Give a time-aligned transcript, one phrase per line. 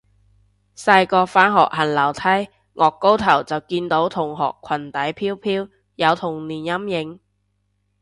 [0.75, 7.19] 細個返學行樓梯，顎高頭就見到同學裙底飄飄，有童年陰影